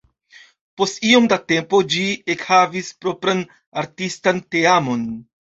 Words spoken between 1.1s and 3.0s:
da tempo ĝi ekhavis